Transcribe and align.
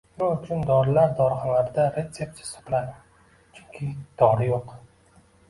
Nima 0.11 0.27
uchun 0.35 0.61
dorilar 0.69 1.11
dorixonalarda 1.19 1.85
retseptisiz 1.99 2.49
sotiladi? 2.57 2.97
Chunki 3.59 3.93
dori 4.25 4.51
yo'q 4.51 4.75